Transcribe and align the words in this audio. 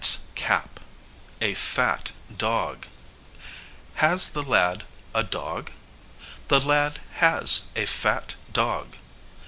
]Nat's 0.01 0.25
cap 0.33 0.79
a 1.41 1.53
fat 1.53 2.11
dog 2.35 2.87
Has 4.01 4.29
the 4.31 4.41
lad 4.41 4.83
a 5.13 5.21
dog? 5.23 5.69
The 6.47 6.59
lad 6.59 6.97
has 7.19 7.69
a 7.75 7.85
fat 7.85 8.33
dog. 8.51 8.95